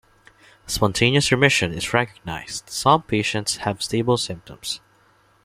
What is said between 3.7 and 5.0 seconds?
stable symptoms.